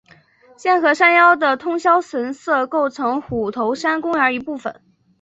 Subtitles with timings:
[0.57, 4.81] 现和山腰的通霄神社构成虎头山公园一部分。